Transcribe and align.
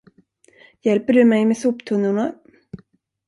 Hjälper 0.81 1.13
du 1.13 1.25
mig 1.25 1.45
med 1.45 1.57
soptunnorna? 1.57 2.33